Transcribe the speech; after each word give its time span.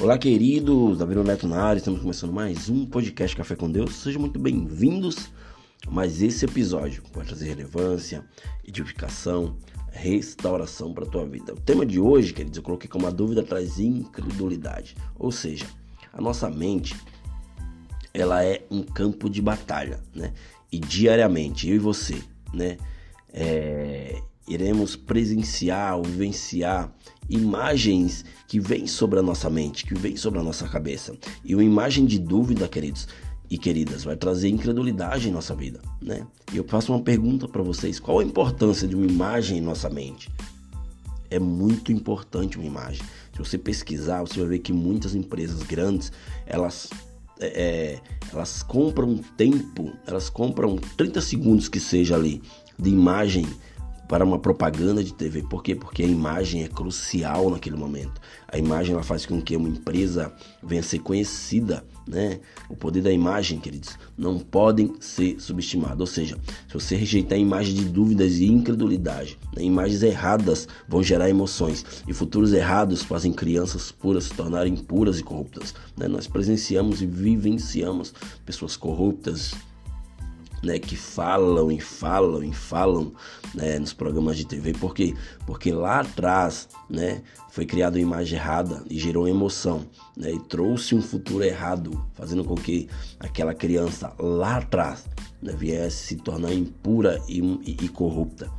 Olá, 0.00 0.16
queridos, 0.16 0.98
Davi 0.98 1.16
Neto 1.16 1.48
na 1.48 1.60
área, 1.60 1.78
estamos 1.78 2.00
começando 2.00 2.32
mais 2.32 2.68
um 2.68 2.86
podcast 2.86 3.36
Café 3.36 3.56
com 3.56 3.68
Deus. 3.68 3.96
Sejam 3.96 4.20
muito 4.20 4.38
bem-vindos 4.38 5.28
a 5.84 5.90
mais 5.90 6.22
esse 6.22 6.44
episódio 6.44 7.02
vai 7.12 7.26
trazer 7.26 7.48
relevância, 7.48 8.24
edificação, 8.64 9.56
restauração 9.90 10.94
para 10.94 11.04
a 11.04 11.08
tua 11.08 11.26
vida. 11.26 11.52
O 11.52 11.60
tema 11.60 11.84
de 11.84 11.98
hoje, 11.98 12.32
queridos, 12.32 12.56
eu 12.56 12.62
coloquei 12.62 12.88
como 12.88 13.08
a 13.08 13.10
dúvida 13.10 13.42
traz 13.42 13.80
incredulidade, 13.80 14.94
ou 15.18 15.32
seja, 15.32 15.66
a 16.12 16.22
nossa 16.22 16.48
mente 16.48 16.94
ela 18.14 18.44
é 18.44 18.64
um 18.70 18.84
campo 18.84 19.28
de 19.28 19.42
batalha, 19.42 19.98
né? 20.14 20.32
E 20.70 20.78
diariamente 20.78 21.68
eu 21.68 21.74
e 21.74 21.78
você, 21.80 22.22
né? 22.54 22.76
É, 23.32 24.22
iremos 24.46 24.94
presenciar 24.94 26.00
vivenciar 26.02 26.94
imagens 27.28 28.24
que 28.46 28.58
vêm 28.58 28.86
sobre 28.86 29.18
a 29.18 29.22
nossa 29.22 29.50
mente, 29.50 29.84
que 29.84 29.94
vêm 29.94 30.16
sobre 30.16 30.40
a 30.40 30.42
nossa 30.42 30.66
cabeça. 30.66 31.14
E 31.44 31.54
uma 31.54 31.64
imagem 31.64 32.06
de 32.06 32.18
dúvida, 32.18 32.66
queridos 32.66 33.06
e 33.50 33.58
queridas, 33.58 34.04
vai 34.04 34.16
trazer 34.16 34.48
incredulidade 34.48 35.28
em 35.28 35.32
nossa 35.32 35.54
vida, 35.54 35.80
né? 36.00 36.26
E 36.52 36.56
eu 36.56 36.64
faço 36.64 36.92
uma 36.92 37.02
pergunta 37.02 37.46
para 37.46 37.62
vocês: 37.62 38.00
qual 38.00 38.20
a 38.20 38.24
importância 38.24 38.88
de 38.88 38.94
uma 38.94 39.06
imagem 39.06 39.58
em 39.58 39.62
nossa 39.62 39.88
mente? 39.90 40.30
É 41.30 41.38
muito 41.38 41.92
importante 41.92 42.56
uma 42.56 42.66
imagem. 42.66 43.02
Se 43.32 43.38
você 43.38 43.58
pesquisar, 43.58 44.22
você 44.22 44.40
vai 44.40 44.48
ver 44.48 44.58
que 44.60 44.72
muitas 44.72 45.14
empresas 45.14 45.62
grandes, 45.62 46.10
elas 46.46 46.88
é, 47.38 47.46
é 47.46 48.00
elas 48.32 48.62
compram 48.62 49.18
tempo, 49.36 49.92
elas 50.06 50.28
compram 50.28 50.76
30 50.96 51.20
segundos 51.20 51.68
que 51.68 51.80
seja 51.80 52.14
ali 52.14 52.42
de 52.78 52.90
imagem 52.90 53.46
para 54.08 54.24
uma 54.24 54.38
propaganda 54.38 55.04
de 55.04 55.12
TV. 55.12 55.42
Por 55.42 55.62
quê? 55.62 55.74
Porque 55.74 56.02
a 56.02 56.06
imagem 56.06 56.64
é 56.64 56.68
crucial 56.68 57.50
naquele 57.50 57.76
momento. 57.76 58.20
A 58.50 58.56
imagem 58.56 58.94
ela 58.94 59.02
faz 59.02 59.26
com 59.26 59.40
que 59.40 59.54
uma 59.54 59.68
empresa 59.68 60.32
venha 60.62 60.80
a 60.80 60.84
ser 60.84 61.00
conhecida, 61.00 61.84
né? 62.06 62.40
O 62.70 62.74
poder 62.74 63.02
da 63.02 63.12
imagem, 63.12 63.60
queridos, 63.60 63.98
não 64.16 64.38
podem 64.38 64.94
ser 64.98 65.38
subestimados. 65.38 66.00
Ou 66.00 66.06
seja, 66.06 66.38
se 66.66 66.72
você 66.72 66.96
rejeitar 66.96 67.36
a 67.36 67.40
imagem 67.40 67.74
de 67.74 67.84
dúvidas 67.84 68.38
e 68.38 68.46
incredulidade, 68.46 69.38
né? 69.54 69.62
imagens 69.62 70.02
erradas 70.02 70.66
vão 70.88 71.02
gerar 71.02 71.28
emoções 71.28 71.84
e 72.08 72.14
futuros 72.14 72.54
errados 72.54 73.02
fazem 73.02 73.32
crianças 73.32 73.92
puras 73.92 74.24
se 74.24 74.34
tornarem 74.34 74.72
impuras 74.72 75.18
e 75.18 75.22
corruptas. 75.22 75.74
Né? 75.96 76.08
Nós 76.08 76.26
presenciamos 76.26 77.02
e 77.02 77.06
vivenciamos 77.06 78.14
pessoas 78.46 78.74
corruptas, 78.74 79.52
né, 80.62 80.78
que 80.78 80.96
falam 80.96 81.70
e 81.70 81.80
falam 81.80 82.42
e 82.42 82.52
falam 82.52 83.12
né, 83.54 83.78
nos 83.78 83.92
programas 83.92 84.36
de 84.36 84.44
TV, 84.44 84.72
por 84.72 84.94
quê? 84.94 85.14
Porque 85.46 85.72
lá 85.72 86.00
atrás 86.00 86.68
né, 86.88 87.22
foi 87.50 87.64
criada 87.64 87.96
uma 87.96 88.02
imagem 88.02 88.38
errada 88.38 88.84
e 88.90 88.98
gerou 88.98 89.28
emoção 89.28 89.86
né, 90.16 90.32
e 90.32 90.40
trouxe 90.40 90.94
um 90.94 91.02
futuro 91.02 91.44
errado, 91.44 92.04
fazendo 92.14 92.44
com 92.44 92.54
que 92.54 92.88
aquela 93.18 93.54
criança 93.54 94.12
lá 94.18 94.56
atrás 94.56 95.06
né, 95.42 95.54
viesse 95.56 96.08
se 96.08 96.16
tornar 96.16 96.52
impura 96.52 97.20
e, 97.28 97.40
e, 97.40 97.84
e 97.84 97.88
corrupta. 97.88 98.50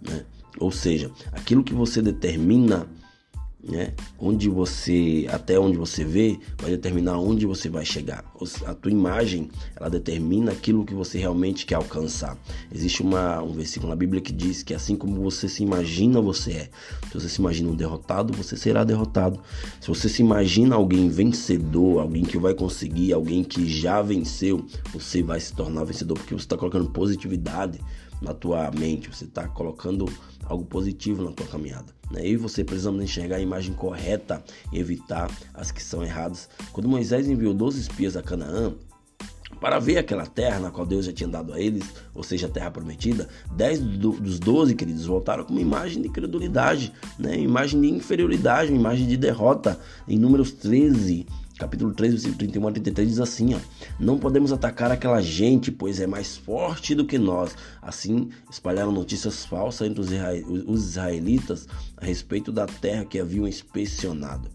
Né? 0.00 0.24
Ou 0.58 0.72
seja, 0.72 1.10
aquilo 1.32 1.62
que 1.62 1.74
você 1.74 2.00
determina 2.00 2.86
né? 3.68 3.94
Onde 4.18 4.48
você, 4.48 5.26
até 5.30 5.58
onde 5.58 5.76
você 5.76 6.04
vê, 6.04 6.38
vai 6.58 6.70
determinar 6.70 7.18
onde 7.18 7.46
você 7.46 7.68
vai 7.68 7.84
chegar. 7.84 8.24
A 8.64 8.74
tua 8.74 8.90
imagem, 8.90 9.50
ela 9.74 9.90
determina 9.90 10.52
aquilo 10.52 10.84
que 10.84 10.94
você 10.94 11.18
realmente 11.18 11.66
quer 11.66 11.74
alcançar. 11.74 12.38
Existe 12.72 13.02
uma, 13.02 13.42
um 13.42 13.52
versículo 13.52 13.90
na 13.90 13.96
Bíblia 13.96 14.20
que 14.20 14.32
diz 14.32 14.62
que 14.62 14.74
assim 14.74 14.96
como 14.96 15.22
você 15.22 15.48
se 15.48 15.62
imagina, 15.62 16.20
você 16.20 16.52
é. 16.52 16.70
Se 17.08 17.14
você 17.14 17.28
se 17.28 17.40
imagina 17.40 17.70
um 17.70 17.74
derrotado, 17.74 18.32
você 18.32 18.56
será 18.56 18.84
derrotado. 18.84 19.40
Se 19.80 19.88
você 19.88 20.08
se 20.08 20.22
imagina 20.22 20.76
alguém 20.76 21.08
vencedor, 21.08 22.00
alguém 22.00 22.24
que 22.24 22.38
vai 22.38 22.54
conseguir, 22.54 23.12
alguém 23.12 23.42
que 23.42 23.68
já 23.68 24.00
venceu, 24.02 24.64
você 24.92 25.22
vai 25.22 25.40
se 25.40 25.52
tornar 25.52 25.84
vencedor 25.84 26.14
porque 26.16 26.34
você 26.34 26.44
está 26.44 26.56
colocando 26.56 26.88
positividade 26.90 27.80
na 28.20 28.32
tua 28.32 28.70
mente, 28.70 29.08
você 29.08 29.24
está 29.24 29.46
colocando 29.48 30.06
algo 30.44 30.64
positivo 30.64 31.22
na 31.22 31.32
tua 31.32 31.46
caminhada. 31.46 31.94
Né? 32.10 32.20
Eu 32.22 32.32
e 32.32 32.36
você 32.36 32.64
precisamos 32.64 33.02
enxergar 33.02 33.36
a 33.36 33.40
imagem 33.40 33.74
correta 33.74 34.42
e 34.72 34.78
evitar 34.78 35.30
as 35.54 35.70
que 35.70 35.82
são 35.82 36.04
erradas. 36.04 36.48
Quando 36.72 36.88
Moisés 36.88 37.28
enviou 37.28 37.52
12 37.52 37.80
espias 37.80 38.16
a 38.16 38.22
Canaã, 38.22 38.74
para 39.60 39.78
ver 39.78 39.98
aquela 39.98 40.26
terra 40.26 40.60
na 40.60 40.70
qual 40.70 40.86
Deus 40.86 41.06
já 41.06 41.12
tinha 41.12 41.28
dado 41.28 41.52
a 41.52 41.60
eles, 41.60 41.84
ou 42.14 42.22
seja, 42.22 42.46
a 42.46 42.50
terra 42.50 42.70
prometida, 42.70 43.28
10 43.52 43.80
dos 43.80 44.38
12, 44.38 44.74
queridos, 44.74 45.06
voltaram 45.06 45.44
com 45.44 45.52
uma 45.52 45.60
imagem 45.60 46.02
de 46.02 46.08
credulidade, 46.08 46.92
né? 47.18 47.38
imagem 47.38 47.80
de 47.80 47.88
inferioridade, 47.88 48.70
uma 48.70 48.80
imagem 48.80 49.06
de 49.06 49.16
derrota. 49.16 49.78
Em 50.06 50.18
Números 50.18 50.52
13, 50.52 51.26
Capítulo 51.58 51.94
3, 51.94 52.12
versículo 52.12 52.38
31 52.38 52.68
a 52.68 52.72
33 52.72 53.08
diz 53.08 53.20
assim: 53.20 53.54
ó, 53.54 53.58
Não 53.98 54.18
podemos 54.18 54.52
atacar 54.52 54.90
aquela 54.90 55.22
gente, 55.22 55.72
pois 55.72 56.00
é 56.00 56.06
mais 56.06 56.36
forte 56.36 56.94
do 56.94 57.06
que 57.06 57.18
nós. 57.18 57.56
Assim, 57.80 58.28
espalharam 58.50 58.92
notícias 58.92 59.46
falsas 59.46 59.88
entre 59.88 60.00
os 60.00 60.82
israelitas 60.84 61.66
a 61.96 62.04
respeito 62.04 62.52
da 62.52 62.66
terra 62.66 63.06
que 63.06 63.18
haviam 63.18 63.48
inspecionado. 63.48 64.50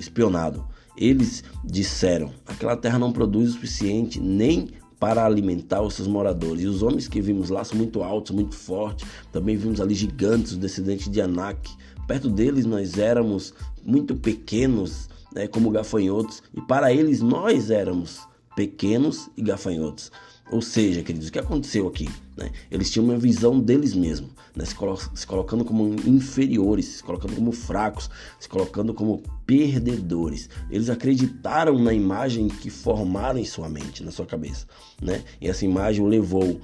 Espionado. 0.00 0.66
Eles 0.96 1.44
disseram: 1.62 2.32
Aquela 2.46 2.76
terra 2.76 2.98
não 2.98 3.12
produz 3.12 3.50
o 3.50 3.52
suficiente 3.52 4.18
nem 4.18 4.70
para 4.98 5.26
alimentar 5.26 5.82
os 5.82 5.92
seus 5.92 6.08
moradores. 6.08 6.62
E 6.62 6.66
os 6.66 6.82
homens 6.82 7.06
que 7.06 7.20
vimos 7.20 7.50
lá 7.50 7.62
são 7.62 7.76
muito 7.76 8.02
altos, 8.02 8.34
muito 8.34 8.56
fortes. 8.56 9.06
Também 9.30 9.54
vimos 9.54 9.82
ali 9.82 9.94
gigantes, 9.94 10.56
descendentes 10.56 11.10
de 11.10 11.20
Anak. 11.20 11.70
Perto 12.06 12.30
deles 12.30 12.64
nós 12.64 12.96
éramos 12.96 13.52
muito 13.84 14.16
pequenos 14.16 15.10
né, 15.36 15.46
como 15.46 15.70
gafanhotos, 15.70 16.42
e 16.54 16.62
para 16.62 16.92
eles 16.92 17.20
nós 17.20 17.70
éramos 17.70 18.26
pequenos 18.56 19.28
e 19.36 19.42
gafanhotos. 19.42 20.10
Ou 20.50 20.62
seja, 20.62 21.02
queridos, 21.02 21.28
o 21.28 21.32
que 21.32 21.38
aconteceu 21.38 21.86
aqui? 21.86 22.08
Né? 22.36 22.50
Eles 22.70 22.90
tinham 22.90 23.04
uma 23.04 23.18
visão 23.18 23.60
deles 23.60 23.94
mesmos, 23.94 24.30
né? 24.54 24.64
se, 24.64 24.74
colo 24.74 24.96
se, 24.96 25.26
colocando 25.26 25.62
como 25.62 25.94
inferiores, 26.08 26.86
se 26.86 27.02
colocando 27.02 27.34
como 27.34 27.52
fracos, 27.52 28.08
se 28.40 28.48
colocando 28.48 28.94
como 28.94 29.22
perdedores. 29.44 30.48
Eles 30.70 30.88
acreditaram 30.88 31.78
na 31.78 31.92
imagem 31.92 32.48
que 32.48 32.70
formaram 32.70 33.38
em 33.38 33.44
sua 33.44 33.68
mente, 33.68 34.02
na 34.02 34.10
sua 34.10 34.24
cabeça. 34.24 34.66
Né? 35.02 35.22
E 35.38 35.48
essa 35.48 35.64
imagem 35.66 36.06
levou 36.06 36.60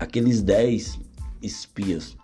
aqueles 0.00 0.40
dez 0.40 0.98
espias 1.42 2.16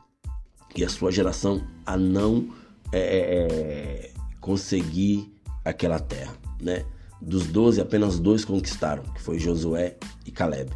e 0.75 0.85
a 0.85 0.89
sua 0.89 1.11
geração 1.11 1.63
a 1.85 1.99
não 1.99 2.49
é, 2.93 3.01
é, 3.01 4.11
conseguir 4.41 5.32
aquela 5.65 5.99
terra, 5.99 6.35
né? 6.61 6.85
Dos 7.21 7.47
doze, 7.47 7.81
apenas 7.81 8.19
dois 8.19 8.45
conquistaram, 8.45 9.05
que 9.15 9.23
foi 9.23 9.39
Josué 9.39 9.97
e 10.27 10.31
Caleb. 10.33 10.71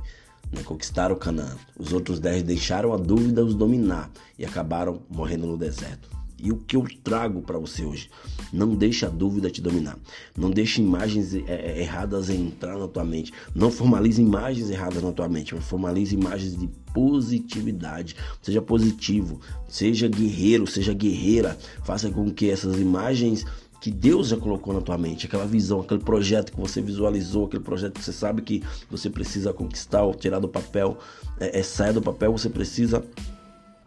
Né? 0.52 0.62
Conquistaram 0.62 1.16
Canaã. 1.16 1.56
Os 1.76 1.92
outros 1.92 2.20
dez 2.20 2.42
deixaram 2.42 2.92
a 2.92 2.96
dúvida 2.96 3.44
os 3.44 3.54
dominar 3.54 4.10
e 4.38 4.44
acabaram 4.44 5.02
morrendo 5.10 5.46
no 5.46 5.58
deserto. 5.58 6.16
E 6.38 6.52
o 6.52 6.58
que 6.58 6.76
eu 6.76 6.86
trago 7.02 7.40
para 7.40 7.58
você 7.58 7.82
hoje? 7.82 8.10
Não 8.52 8.74
deixe 8.74 9.06
a 9.06 9.08
dúvida 9.08 9.50
te 9.50 9.62
dominar. 9.62 9.98
Não 10.36 10.50
deixe 10.50 10.82
imagens 10.82 11.34
é, 11.34 11.42
é, 11.48 11.80
erradas 11.80 12.28
entrar 12.28 12.78
na 12.78 12.86
tua 12.86 13.04
mente. 13.04 13.32
Não 13.54 13.70
formalize 13.70 14.20
imagens 14.20 14.68
erradas 14.68 15.02
na 15.02 15.12
tua 15.12 15.28
mente, 15.28 15.54
mas 15.54 15.64
formalize 15.64 16.14
imagens 16.14 16.58
de 16.58 16.68
positividade. 16.92 18.16
Seja 18.42 18.60
positivo, 18.60 19.40
seja 19.66 20.08
guerreiro, 20.08 20.66
seja 20.66 20.92
guerreira. 20.92 21.58
Faça 21.82 22.10
com 22.10 22.30
que 22.30 22.50
essas 22.50 22.78
imagens 22.78 23.46
que 23.80 23.90
Deus 23.90 24.28
já 24.28 24.36
colocou 24.36 24.72
na 24.72 24.80
tua 24.80 24.98
mente, 24.98 25.26
aquela 25.26 25.46
visão, 25.46 25.80
aquele 25.80 26.00
projeto 26.00 26.52
que 26.52 26.60
você 26.60 26.80
visualizou, 26.80 27.46
aquele 27.46 27.62
projeto 27.62 27.94
que 27.94 28.04
você 28.04 28.12
sabe 28.12 28.42
que 28.42 28.62
você 28.90 29.08
precisa 29.10 29.52
conquistar 29.52 30.02
ou 30.02 30.14
tirar 30.14 30.38
do 30.38 30.48
papel, 30.48 30.98
é, 31.38 31.60
é 31.60 31.62
sair 31.62 31.92
do 31.92 32.02
papel, 32.02 32.32
você 32.32 32.48
precisa 32.48 33.04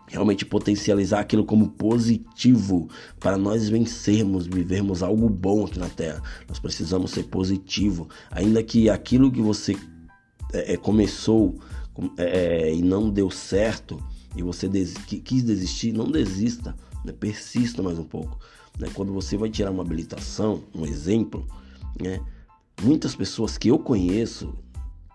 realmente 0.08 0.44
potencializar 0.44 1.20
aquilo 1.20 1.46
como 1.46 1.70
positivo 1.70 2.90
para 3.20 3.38
nós 3.38 3.70
vencermos, 3.70 4.48
vivermos 4.48 5.04
algo 5.04 5.30
bom 5.30 5.66
aqui 5.66 5.78
na 5.78 5.90
Terra. 5.90 6.22
Nós 6.48 6.60
precisamos 6.60 7.12
ser 7.12 7.24
positivo, 7.26 8.10
ainda 8.32 8.64
que 8.64 8.90
aquilo 8.90 9.32
que 9.32 9.42
você 9.42 9.78
é, 10.52 10.74
é 10.74 10.78
começou 10.78 11.56
é, 12.18 12.24
é, 12.70 12.74
e 12.74 12.82
não 12.82 13.10
deu 13.10 13.30
certo 13.30 14.02
e 14.36 14.42
você 14.42 14.68
des 14.68 14.94
quis 14.94 15.44
desistir, 15.44 15.92
não 15.92 16.10
desista, 16.10 16.76
né? 17.04 17.12
persista 17.12 17.82
mais 17.82 17.98
um 17.98 18.04
pouco. 18.04 18.40
Né? 18.78 18.90
Quando 18.94 19.14
você 19.14 19.38
vai 19.38 19.50
tirar 19.50 19.72
uma 19.72 19.84
habilitação, 19.84 20.64
um 20.74 20.86
exemplo, 20.86 21.48
né? 22.00 22.22
muitas 22.82 23.16
pessoas 23.16 23.58
que 23.58 23.70
eu 23.70 23.80
conheço 23.80 24.54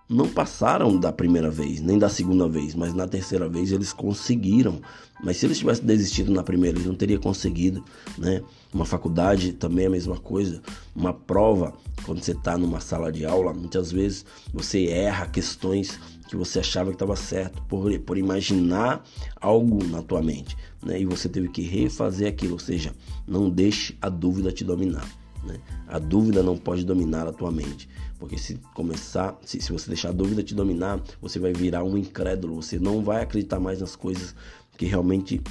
não 0.08 0.28
passaram 0.28 0.98
da 0.98 1.12
primeira 1.12 1.50
vez, 1.50 1.80
nem 1.80 1.98
da 1.98 2.08
segunda 2.08 2.48
vez, 2.48 2.74
mas 2.74 2.92
na 2.92 3.06
terceira 3.06 3.48
vez 3.48 3.72
eles 3.72 3.92
conseguiram. 3.92 4.80
Mas 5.22 5.38
se 5.38 5.46
eles 5.46 5.58
tivessem 5.58 5.84
desistido 5.86 6.30
na 6.32 6.42
primeira, 6.42 6.76
eles 6.76 6.86
não 6.86 6.94
teriam 6.94 7.20
conseguido, 7.20 7.82
né? 8.18 8.42
Uma 8.72 8.84
faculdade 8.84 9.52
também 9.52 9.84
é 9.84 9.88
a 9.88 9.90
mesma 9.90 10.18
coisa. 10.18 10.60
Uma 10.94 11.14
prova, 11.14 11.72
quando 12.04 12.22
você 12.22 12.32
está 12.32 12.58
numa 12.58 12.80
sala 12.80 13.10
de 13.10 13.24
aula, 13.24 13.54
muitas 13.54 13.90
vezes 13.90 14.26
você 14.52 14.86
erra 14.88 15.26
questões 15.26 15.98
que 16.28 16.36
você 16.36 16.58
achava 16.58 16.90
que 16.90 16.96
estava 16.96 17.16
certo 17.16 17.62
por, 17.62 17.98
por 18.00 18.18
imaginar 18.18 19.02
algo 19.40 19.84
na 19.84 20.02
tua 20.02 20.22
mente, 20.22 20.56
né? 20.82 21.00
E 21.00 21.06
você 21.06 21.28
teve 21.28 21.48
que 21.48 21.62
refazer 21.62 22.28
aquilo, 22.28 22.54
ou 22.54 22.58
seja, 22.58 22.92
não 23.26 23.48
deixe 23.48 23.96
a 24.02 24.08
dúvida 24.08 24.52
te 24.52 24.64
dominar. 24.64 25.08
Né? 25.44 25.58
A 25.86 25.98
dúvida 25.98 26.42
não 26.42 26.56
pode 26.56 26.84
dominar 26.84 27.26
a 27.26 27.32
tua 27.32 27.50
mente. 27.50 27.88
Porque 28.18 28.38
se 28.38 28.58
começar, 28.74 29.36
se, 29.44 29.60
se 29.60 29.72
você 29.72 29.88
deixar 29.88 30.08
a 30.08 30.12
dúvida 30.12 30.42
te 30.42 30.54
dominar, 30.54 31.02
você 31.20 31.38
vai 31.38 31.52
virar 31.52 31.84
um 31.84 31.96
incrédulo. 31.96 32.56
Você 32.56 32.78
não 32.78 33.02
vai 33.02 33.22
acreditar 33.22 33.60
mais 33.60 33.80
nas 33.80 33.96
coisas 33.96 34.34
que 34.76 34.86
realmente 34.86 35.42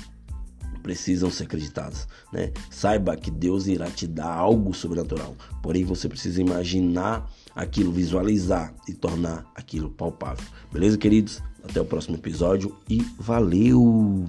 precisam 0.83 1.31
ser 1.31 1.45
acreditadas, 1.45 2.07
né? 2.31 2.51
Saiba 2.69 3.15
que 3.15 3.31
Deus 3.31 3.67
irá 3.67 3.89
te 3.89 4.05
dar 4.05 4.31
algo 4.31 4.73
sobrenatural. 4.73 5.33
Porém, 5.61 5.85
você 5.85 6.09
precisa 6.09 6.41
imaginar 6.41 7.31
aquilo, 7.55 7.91
visualizar 7.91 8.75
e 8.87 8.93
tornar 8.93 9.49
aquilo 9.55 9.89
palpável. 9.89 10.45
Beleza, 10.71 10.97
queridos? 10.97 11.41
Até 11.63 11.79
o 11.79 11.85
próximo 11.85 12.17
episódio 12.17 12.75
e 12.89 13.01
valeu! 13.17 14.25